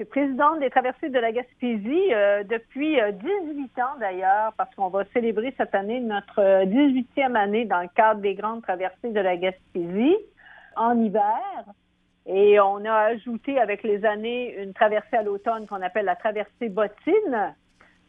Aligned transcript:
suis 0.00 0.08
présidente 0.08 0.60
des 0.60 0.70
traversées 0.70 1.10
de 1.10 1.18
la 1.18 1.30
Gaspésie 1.30 2.08
depuis 2.48 2.96
18 2.96 3.78
ans 3.80 3.98
d'ailleurs, 4.00 4.54
parce 4.56 4.74
qu'on 4.74 4.88
va 4.88 5.04
célébrer 5.12 5.52
cette 5.58 5.74
année 5.74 6.00
notre 6.00 6.40
18e 6.64 7.34
année 7.34 7.66
dans 7.66 7.82
le 7.82 7.88
cadre 7.94 8.22
des 8.22 8.34
grandes 8.34 8.62
traversées 8.62 9.10
de 9.10 9.20
la 9.20 9.36
Gaspésie 9.36 10.16
en 10.76 10.98
hiver. 10.98 11.42
Et 12.24 12.58
on 12.60 12.82
a 12.86 12.94
ajouté 12.94 13.60
avec 13.60 13.82
les 13.82 14.06
années 14.06 14.62
une 14.62 14.72
traversée 14.72 15.18
à 15.18 15.22
l'automne 15.22 15.66
qu'on 15.66 15.82
appelle 15.82 16.06
la 16.06 16.16
traversée 16.16 16.70
bottine. 16.70 17.54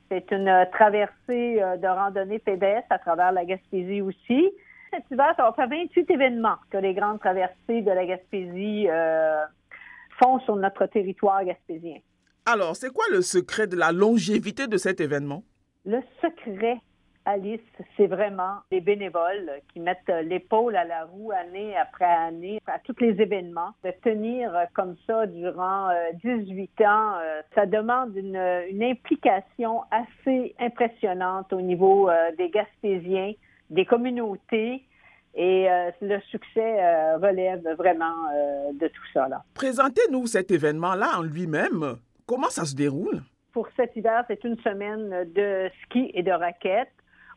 C'est 0.08 0.32
une 0.32 0.66
traversée 0.72 1.56
de 1.56 1.88
randonnée 1.88 2.40
pédestre 2.40 2.92
à 2.92 3.00
travers 3.00 3.34
la 3.34 3.44
Gaspésie 3.44 4.02
aussi. 4.02 4.50
Cet 4.94 5.04
hiver, 5.12 5.34
ça 5.36 5.44
va 5.44 5.52
faire 5.52 5.68
28 5.68 6.10
événements 6.10 6.58
que 6.70 6.78
les 6.78 6.94
grandes 6.94 7.20
traversées 7.20 7.82
de 7.82 7.92
la 7.92 8.06
Gaspésie 8.06 8.88
euh, 8.90 9.44
font 10.22 10.40
sur 10.42 10.56
notre 10.56 10.86
territoire 10.86 11.44
gaspésien. 11.44 11.98
Alors, 12.46 12.76
c'est 12.76 12.92
quoi 12.92 13.06
le 13.12 13.22
secret 13.22 13.68
de 13.68 13.76
la 13.76 13.92
longévité 13.92 14.68
de 14.68 14.78
cet 14.78 15.00
événement? 15.00 15.44
Le 15.86 16.00
secret, 16.22 16.78
Alice, 17.26 17.62
c'est 17.96 18.08
vraiment 18.08 18.58
les 18.72 18.82
bénévoles 18.82 19.52
qui 19.72 19.80
mettent 19.80 20.12
l'épaule 20.24 20.76
à 20.76 20.84
la 20.84 21.06
roue 21.06 21.32
année 21.32 21.76
après 21.78 22.06
année 22.06 22.60
à 22.66 22.80
tous 22.80 22.96
les 23.00 23.22
événements. 23.22 23.72
De 23.84 23.92
tenir 24.04 24.52
comme 24.74 24.96
ça 25.06 25.28
durant 25.28 25.90
18 26.24 26.72
euh, 26.82 26.86
ans, 26.86 27.14
euh, 27.22 27.42
ça 27.54 27.66
demande 27.68 28.16
une, 28.16 28.38
implication 28.82 29.82
assez 29.92 30.56
impressionnante 30.60 31.54
au 31.54 31.62
niveau 31.62 32.10
des 32.38 32.50
Gaspésiens 32.50 33.34
des 33.70 33.86
communautés. 33.86 34.84
Et 35.34 35.70
euh, 35.70 35.92
le 36.02 36.20
succès 36.30 36.84
euh, 36.84 37.18
relève 37.18 37.66
vraiment 37.78 38.14
euh, 38.34 38.72
de 38.74 38.88
tout 38.88 39.04
ça. 39.14 39.28
Présentez-nous 39.54 40.28
cet 40.28 40.52
événement-là 40.52 41.20
en 41.20 41.22
lui-même. 41.22 41.98
Comment 42.26 42.50
ça 42.50 42.66
se 42.66 42.76
déroule? 42.76 43.22
Pour 43.54 43.68
cet 43.76 43.96
hiver, 43.96 44.24
c'est 44.28 44.44
une 44.44 44.58
semaine 44.60 45.32
de 45.34 45.70
ski 45.84 46.12
et 46.14 46.24
de 46.24 46.32
raquettes. 46.32 46.92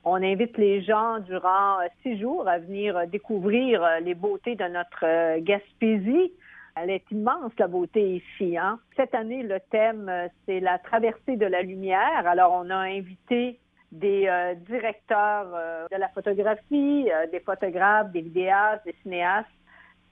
On 0.05 0.17
invite 0.17 0.57
les 0.59 0.83
gens 0.83 1.19
durant 1.21 1.79
six 2.03 2.19
jours 2.21 2.47
à 2.47 2.59
venir 2.59 3.07
découvrir 3.09 3.83
les 4.03 4.15
beautés 4.15 4.55
de 4.55 4.65
notre 4.65 5.39
Gaspésie. 5.41 6.33
Elle 6.77 6.91
est 6.91 7.11
immense, 7.11 7.53
la 7.59 7.69
beauté 7.69 8.17
ici. 8.17 8.57
Hein? 8.57 8.79
Cette 8.97 9.15
année, 9.15 9.43
le 9.43 9.59
thème, 9.71 10.13
c'est 10.45 10.61
la 10.61 10.79
traversée 10.79 11.37
de 11.37 11.47
la 11.47 11.63
lumière. 11.63 12.27
Alors, 12.27 12.53
on 12.53 12.69
a 12.71 12.77
invité 12.77 13.59
des 13.95 14.27
euh, 14.27 14.55
directeurs 14.69 15.47
euh, 15.55 15.87
de 15.91 15.97
la 15.97 16.09
photographie, 16.09 17.09
euh, 17.11 17.27
des 17.31 17.41
photographes, 17.41 18.11
des 18.11 18.23
vidéastes, 18.23 18.85
des 18.85 18.95
cinéastes, 19.03 19.49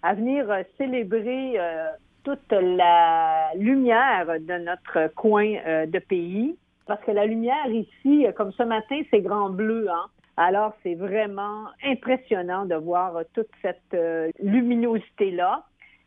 à 0.02 0.14
venir 0.14 0.46
célébrer 0.78 1.56
toute 2.24 2.50
la 2.50 3.52
lumière 3.54 4.26
de 4.40 4.58
notre 4.58 5.14
coin 5.14 5.46
de 5.86 5.98
pays. 6.00 6.56
Parce 6.86 7.00
que 7.04 7.12
la 7.12 7.24
lumière 7.24 7.68
ici, 7.68 8.26
comme 8.36 8.50
ce 8.50 8.64
matin, 8.64 9.00
c'est 9.12 9.20
grand 9.20 9.50
bleu. 9.50 9.86
Hein? 9.88 10.06
Alors, 10.36 10.72
c'est 10.82 10.96
vraiment 10.96 11.66
impressionnant 11.84 12.64
de 12.64 12.74
voir 12.74 13.12
toute 13.32 13.46
cette 13.62 13.96
luminosité-là. 14.42 15.62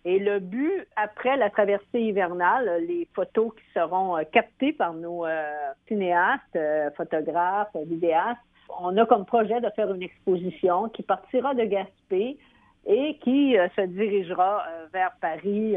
Et 0.07 0.19
le 0.19 0.37
but, 0.39 0.87
après 0.95 1.35
la 1.35 1.49
traversée 1.49 1.99
hivernale, 1.99 2.85
les 2.87 3.07
photos 3.15 3.51
qui 3.55 3.63
seront 3.73 4.15
euh, 4.15 4.21
captées 4.31 4.71
par 4.71 4.93
nos 4.93 5.25
euh, 5.25 5.51
cinéastes, 5.87 6.43
euh, 6.55 6.91
photographes, 6.95 7.75
vidéastes, 7.87 8.39
on 8.79 8.95
a 8.97 9.05
comme 9.07 9.25
projet 9.25 9.59
de 9.61 9.69
faire 9.75 9.91
une 9.91 10.03
exposition 10.03 10.89
qui 10.89 11.01
partira 11.01 11.55
de 11.55 11.63
Gaspé 11.63 12.37
et 12.85 13.17
qui 13.23 13.55
se 13.75 13.81
dirigera 13.81 14.63
vers 14.91 15.11
Paris 15.21 15.75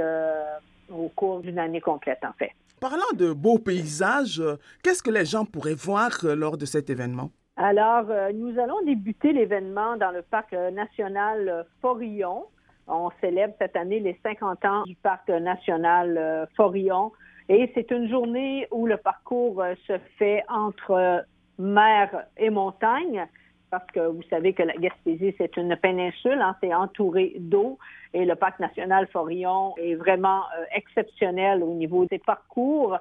au 0.91 1.09
cours 1.11 1.41
d'une 1.41 1.59
année 1.59 1.83
complète, 1.83 2.19
en 2.23 2.33
fait. 2.33 2.51
Parlant 2.81 3.13
de 3.15 3.33
beaux 3.33 3.59
paysages, 3.59 4.43
qu'est-ce 4.83 5.03
que 5.03 5.11
les 5.11 5.27
gens 5.27 5.45
pourraient 5.45 5.75
voir 5.75 6.11
lors 6.23 6.57
de 6.57 6.65
cet 6.65 6.89
événement? 6.89 7.31
Alors, 7.57 8.07
nous 8.35 8.59
allons 8.59 8.83
débuter 8.87 9.35
l'événement 9.35 9.97
dans 9.97 10.11
le 10.11 10.23
parc 10.23 10.53
national 10.53 11.67
Forillon 11.83 12.47
on 12.89 13.11
célèbre 13.21 13.55
cette 13.59 13.77
année 13.77 14.01
les 14.01 14.19
50 14.23 14.65
ans 14.65 14.83
du 14.85 14.95
parc 14.97 15.29
national 15.29 16.17
euh, 16.17 16.47
Forillon 16.57 17.13
et 17.49 17.71
c'est 17.75 17.91
une 17.91 18.09
journée 18.09 18.67
où 18.71 18.87
le 18.87 18.97
parcours 18.97 19.63
euh, 19.63 19.75
se 19.87 19.99
fait 20.19 20.43
entre 20.49 21.25
mer 21.59 22.25
et 22.37 22.51
montagne 22.51 23.27
parce 23.71 23.87
que 23.93 24.01
vous 24.01 24.23
savez 24.31 24.55
que 24.55 24.63
la 24.63 24.73
Gaspésie, 24.75 25.35
c'est 25.37 25.59
une 25.59 25.77
péninsule, 25.77 26.41
hein, 26.41 26.57
c'est 26.63 26.73
entouré 26.73 27.35
d'eau 27.39 27.79
et 28.15 28.25
le 28.25 28.35
parc 28.35 28.61
national 28.61 29.07
Forillon 29.13 29.75
est 29.77 29.95
vraiment 29.95 30.41
euh, 30.41 30.65
exceptionnel 30.75 31.63
au 31.63 31.75
niveau 31.75 32.07
des 32.07 32.19
parcours. 32.19 32.97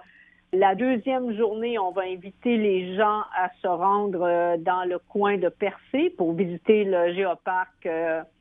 La 0.54 0.76
deuxième 0.76 1.36
journée, 1.38 1.78
on 1.78 1.92
va 1.92 2.04
inviter 2.04 2.58
les 2.58 2.96
gens 2.96 3.22
à 3.38 3.50
se 3.62 3.68
rendre 3.68 4.58
dans 4.60 4.88
le 4.88 4.98
coin 4.98 5.38
de 5.38 5.50
Percé 5.50 6.10
pour 6.18 6.34
visiter 6.34 6.86
le 6.86 7.14
géoparc 7.14 7.86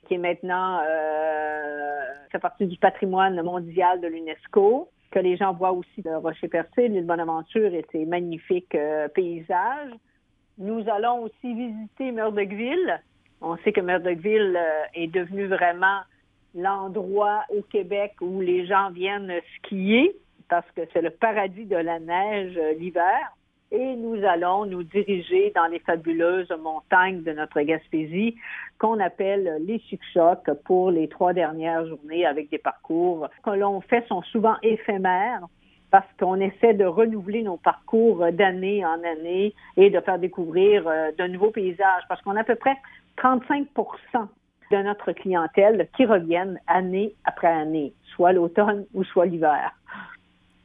qui 0.07 0.15
est 0.15 0.19
maintenant 0.19 0.81
euh, 0.89 2.01
fait 2.31 2.39
partie 2.39 2.67
du 2.67 2.77
patrimoine 2.79 3.41
mondial 3.43 4.01
de 4.01 4.07
l'UNESCO, 4.07 4.89
que 5.11 5.19
les 5.19 5.37
gens 5.37 5.53
voient 5.53 5.73
aussi 5.73 6.03
le 6.05 6.17
Rocher 6.19 6.49
Percé, 6.49 6.89
l'île 6.89 7.07
Bonaventure 7.07 7.73
et 7.75 7.85
ses 7.93 8.05
magnifiques 8.05 8.75
euh, 8.75 9.09
paysages. 9.09 9.93
Nous 10.59 10.89
allons 10.89 11.23
aussi 11.23 11.55
visiter 11.55 12.13
Murdochville. 12.13 13.01
On 13.41 13.57
sait 13.59 13.73
que 13.73 13.81
Murdochville 13.81 14.57
euh, 14.57 14.85
est 14.95 15.09
devenu 15.09 15.47
vraiment 15.47 16.01
l'endroit 16.55 17.45
au 17.51 17.63
Québec 17.63 18.15
où 18.21 18.41
les 18.41 18.67
gens 18.67 18.91
viennent 18.91 19.33
skier 19.59 20.17
parce 20.49 20.71
que 20.73 20.83
c'est 20.93 21.03
le 21.03 21.11
paradis 21.11 21.67
de 21.67 21.77
la 21.77 21.99
neige 21.99 22.59
l'hiver 22.79 23.36
et 23.73 23.97
nous 23.97 24.25
allons 24.25 24.67
nous 24.67 24.83
diriger 24.83 25.53
dans 25.55 25.67
les 25.67 25.81
fabuleuses 25.81 26.53
montagnes 26.63 27.23
de 27.23 27.33
notre 27.33 27.61
Gaspésie 27.63 28.37
qu'on 28.79 29.01
appelle 29.01 29.63
les 29.67 29.79
Succhocs 29.89 30.51
pour 30.65 30.91
les 30.91 31.09
trois 31.09 31.33
dernières 31.33 31.87
journées 31.87 32.27
avec 32.27 32.51
des 32.51 32.59
parcours 32.59 33.29
que 33.43 33.51
l'on 33.51 33.81
fait 33.81 34.07
sont 34.09 34.23
souvent 34.23 34.57
éphémères 34.63 35.47
parce 35.91 36.07
qu'on 36.19 36.41
essaie 36.41 36.75
de 36.75 36.85
renouveler 36.85 37.43
nos 37.43 37.57
parcours 37.57 38.27
d'année 38.33 38.85
en 38.85 39.03
année 39.03 39.55
et 39.77 39.91
de 39.91 40.01
faire 40.01 40.19
découvrir 40.19 40.87
euh, 40.87 41.11
de 41.17 41.25
nouveaux 41.25 41.51
paysages 41.51 42.03
parce 42.09 42.21
qu'on 42.23 42.37
a 42.37 42.41
à 42.41 42.45
peu 42.45 42.57
près 42.57 42.77
35% 43.19 43.67
de 44.73 44.77
notre 44.79 45.13
clientèle 45.13 45.89
qui 45.97 46.05
reviennent 46.05 46.61
année 46.67 47.15
après 47.25 47.49
année, 47.49 47.93
soit 48.15 48.33
l'automne 48.33 48.85
ou 48.95 49.05
soit 49.05 49.27
l'hiver. 49.27 49.73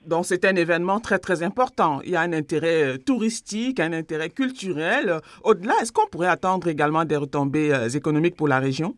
Donc 0.06 0.26
c'est 0.26 0.46
un 0.46 0.56
événement 0.56 1.00
très 1.00 1.20
très 1.20 1.44
important. 1.44 2.00
Il 2.04 2.12
y 2.12 2.16
a 2.16 2.22
un 2.22 2.34
intérêt 2.34 2.84
euh, 2.84 2.98
touristique, 2.98 3.80
un 3.80 3.94
intérêt 3.94 4.30
culturel. 4.30 5.20
Au-delà, 5.44 5.74
est-ce 5.82 5.92
qu'on 5.92 6.08
pourrait 6.08 6.28
attendre 6.28 6.68
également 6.68 7.06
des 7.06 7.18
retombées 7.18 7.72
euh, 7.72 7.88
économiques 7.88 8.36
pour 8.36 8.48
la 8.48 8.60
région? 8.60 8.96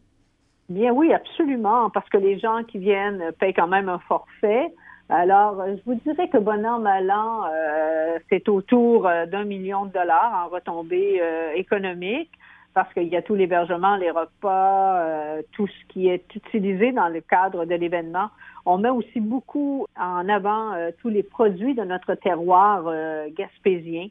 Bien 0.70 0.94
oui, 0.94 1.14
absolument, 1.14 1.90
parce 1.90 2.08
que 2.08 2.18
les 2.18 2.40
gens 2.40 2.64
qui 2.66 2.78
viennent 2.78 3.22
payent 3.38 3.54
quand 3.54 3.68
même 3.68 3.90
un 3.90 4.00
forfait. 4.00 4.74
Alors, 5.10 5.62
je 5.68 5.82
vous 5.86 6.00
dirais 6.06 6.30
que 6.30 6.38
bon 6.38 6.66
an, 6.66 6.80
mal 6.80 7.12
an, 7.12 7.44
euh, 7.54 8.18
c'est 8.30 8.48
autour 8.48 9.04
d'un 9.04 9.44
million 9.44 9.86
de 9.86 9.92
dollars 9.92 10.46
en 10.46 10.48
retombées 10.48 11.22
économiques 11.56 12.32
parce 12.74 12.92
qu'il 12.94 13.10
y 13.10 13.18
a 13.18 13.22
tout 13.22 13.36
l'hébergement, 13.36 13.98
les 13.98 14.10
repas, 14.10 15.06
tout 15.52 15.68
ce 15.68 15.94
qui 15.94 16.08
est 16.08 16.24
utilisé 16.34 16.94
dans 16.94 17.10
le 17.10 17.20
cadre 17.20 17.66
de 17.66 17.76
l'événement. 17.76 18.30
On 18.66 18.78
met 18.78 18.90
aussi 18.90 19.20
beaucoup 19.20 19.88
en 20.00 20.30
avant 20.30 20.74
euh, 20.74 20.92
tous 21.02 21.10
les 21.10 21.24
produits 21.24 21.76
de 21.76 21.84
notre 21.84 22.16
terroir 22.16 22.84
euh, 22.88 23.28
gaspésien 23.32 24.08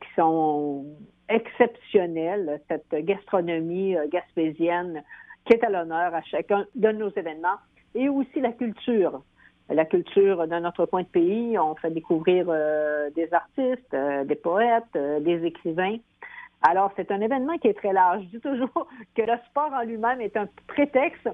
qui 0.00 0.08
sont 0.14 0.84
exceptionnels, 1.28 2.60
cette 2.68 2.94
gastronomie 3.04 3.96
gaspésienne 4.12 5.02
qui 5.46 5.54
est 5.54 5.64
à 5.64 5.70
l'honneur 5.70 6.14
à 6.14 6.22
chacun 6.22 6.66
de 6.74 6.90
nos 6.90 7.10
événements, 7.10 7.56
et 7.94 8.08
aussi 8.08 8.40
la 8.40 8.52
culture. 8.52 9.22
La 9.68 9.84
culture 9.84 10.46
de 10.46 10.58
notre 10.58 10.86
coin 10.86 11.02
de 11.02 11.08
pays, 11.08 11.58
on 11.58 11.74
fait 11.74 11.90
découvrir 11.90 12.46
des 13.16 13.28
artistes, 13.32 13.96
des 14.26 14.34
poètes, 14.36 14.96
des 15.22 15.44
écrivains. 15.44 15.96
Alors, 16.62 16.92
c'est 16.96 17.10
un 17.10 17.20
événement 17.20 17.58
qui 17.58 17.68
est 17.68 17.74
très 17.74 17.92
large. 17.92 18.22
Je 18.24 18.38
dis 18.38 18.40
toujours 18.40 18.86
que 19.16 19.22
le 19.22 19.36
sport 19.50 19.72
en 19.72 19.82
lui-même 19.82 20.20
est 20.20 20.36
un 20.36 20.48
prétexte 20.66 21.28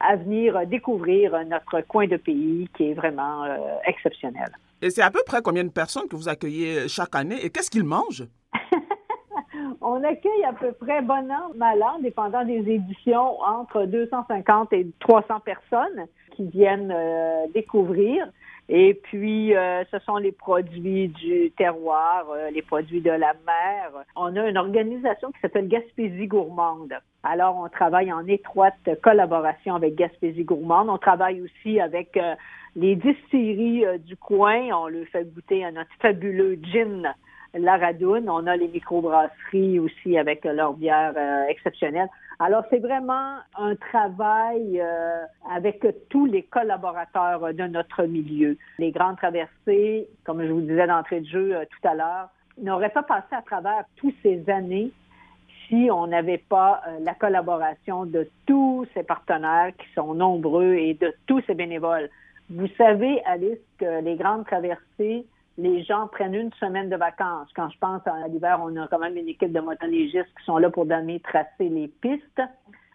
à 0.00 0.16
venir 0.16 0.66
découvrir 0.66 1.32
notre 1.46 1.80
coin 1.82 2.06
de 2.06 2.16
pays 2.16 2.68
qui 2.76 2.90
est 2.90 2.94
vraiment 2.94 3.44
euh, 3.44 3.56
exceptionnel. 3.86 4.50
Et 4.80 4.90
c'est 4.90 5.02
à 5.02 5.10
peu 5.10 5.20
près 5.26 5.42
combien 5.42 5.64
de 5.64 5.70
personnes 5.70 6.08
que 6.08 6.16
vous 6.16 6.28
accueillez 6.28 6.88
chaque 6.88 7.14
année? 7.14 7.44
Et 7.44 7.50
qu'est-ce 7.50 7.70
qu'ils 7.70 7.84
mangent? 7.84 8.26
On 9.80 10.02
accueille 10.04 10.44
à 10.46 10.52
peu 10.52 10.72
près, 10.72 11.02
bon 11.02 11.30
an, 11.30 11.52
mal 11.56 11.82
an, 11.82 11.98
dépendant 12.00 12.44
des 12.44 12.58
éditions, 12.70 13.40
entre 13.40 13.84
250 13.86 14.72
et 14.72 14.86
300 15.00 15.40
personnes 15.40 16.06
qui 16.36 16.46
viennent 16.46 16.92
euh, 16.94 17.46
découvrir. 17.54 18.28
Et 18.70 18.94
puis, 18.94 19.56
euh, 19.56 19.82
ce 19.90 19.98
sont 20.00 20.18
les 20.18 20.32
produits 20.32 21.08
du 21.08 21.50
terroir, 21.56 22.26
euh, 22.30 22.50
les 22.50 22.60
produits 22.60 23.00
de 23.00 23.10
la 23.10 23.32
mer. 23.46 24.04
On 24.14 24.36
a 24.36 24.46
une 24.46 24.58
organisation 24.58 25.32
qui 25.32 25.40
s'appelle 25.40 25.68
Gaspésie 25.68 26.26
Gourmande. 26.26 26.92
Alors, 27.22 27.56
on 27.56 27.68
travaille 27.70 28.12
en 28.12 28.26
étroite 28.26 28.74
collaboration 29.02 29.74
avec 29.74 29.94
Gaspésie 29.94 30.44
Gourmande. 30.44 30.90
On 30.90 30.98
travaille 30.98 31.40
aussi 31.40 31.80
avec 31.80 32.14
euh, 32.18 32.34
les 32.76 32.94
distilleries 32.94 33.84
du 34.00 34.16
coin. 34.16 34.68
On 34.74 34.88
leur 34.88 35.06
fait 35.06 35.24
goûter 35.24 35.64
à 35.64 35.72
notre 35.72 35.90
fabuleux 36.00 36.58
gin 36.62 37.14
la 37.54 37.76
Radoune. 37.76 38.28
On 38.28 38.46
a 38.46 38.56
les 38.56 38.68
microbrasseries 38.68 39.78
aussi 39.78 40.18
avec 40.18 40.44
leur 40.44 40.74
bière 40.74 41.14
exceptionnelle. 41.48 42.08
Alors, 42.40 42.62
c'est 42.70 42.78
vraiment 42.78 43.38
un 43.56 43.74
travail 43.74 44.80
euh, 44.80 45.24
avec 45.50 45.84
tous 46.08 46.24
les 46.24 46.44
collaborateurs 46.44 47.52
de 47.52 47.64
notre 47.64 48.04
milieu. 48.04 48.56
Les 48.78 48.92
grandes 48.92 49.16
traversées, 49.16 50.08
comme 50.24 50.46
je 50.46 50.52
vous 50.52 50.60
disais 50.60 50.86
d'entrée 50.86 51.20
de 51.20 51.26
jeu 51.26 51.56
euh, 51.56 51.64
tout 51.64 51.88
à 51.88 51.96
l'heure, 51.96 52.28
n'auraient 52.62 52.90
pas 52.90 53.02
passé 53.02 53.32
à 53.32 53.42
travers 53.42 53.84
toutes 53.96 54.14
ces 54.22 54.48
années 54.48 54.92
si 55.66 55.88
on 55.90 56.06
n'avait 56.06 56.38
pas 56.38 56.80
euh, 56.86 56.98
la 57.00 57.14
collaboration 57.14 58.06
de 58.06 58.28
tous 58.46 58.86
ces 58.94 59.02
partenaires 59.02 59.72
qui 59.76 59.92
sont 59.94 60.14
nombreux 60.14 60.74
et 60.74 60.94
de 60.94 61.12
tous 61.26 61.42
ces 61.48 61.54
bénévoles. 61.54 62.08
Vous 62.50 62.68
savez, 62.78 63.20
Alice, 63.24 63.58
que 63.78 64.00
les 64.00 64.14
grandes 64.14 64.46
traversées, 64.46 65.26
les 65.58 65.82
gens 65.82 66.06
prennent 66.06 66.34
une 66.34 66.52
semaine 66.54 66.88
de 66.88 66.96
vacances. 66.96 67.48
Quand 67.54 67.68
je 67.68 67.78
pense 67.78 68.00
à 68.06 68.28
l'hiver, 68.28 68.60
on 68.62 68.74
a 68.76 68.86
quand 68.86 69.00
même 69.00 69.16
une 69.16 69.28
équipe 69.28 69.52
de 69.52 69.60
motoneigistes 69.60 70.32
qui 70.38 70.44
sont 70.44 70.56
là 70.56 70.70
pour 70.70 70.86
donner, 70.86 71.18
tracer 71.20 71.68
les 71.68 71.88
pistes. 71.88 72.42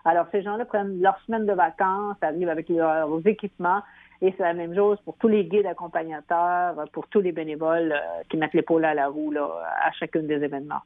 Alors, 0.06 0.28
ces 0.32 0.42
gens-là 0.42 0.64
prennent 0.66 1.02
leur 1.02 1.20
semaine 1.26 1.46
de 1.46 1.52
vacances, 1.52 2.16
arrivent 2.22 2.50
avec 2.50 2.70
leurs 2.70 3.28
équipements, 3.28 3.82
et 4.22 4.34
c'est 4.38 4.44
la 4.44 4.54
même 4.54 4.74
chose 4.74 4.98
pour 5.04 5.18
tous 5.18 5.28
les 5.28 5.44
guides 5.44 5.66
accompagnateurs, 5.66 6.76
pour 6.94 7.08
tous 7.08 7.20
les 7.20 7.34
bénévoles 7.34 7.92
euh, 7.92 8.24
qui 8.30 8.38
mettent 8.38 8.54
l'épaule 8.54 8.86
à 8.86 8.94
la 8.94 9.10
roue 9.10 9.32
là, 9.32 9.46
à 9.86 9.92
chacun 9.92 10.22
des 10.22 10.42
événements. 10.42 10.84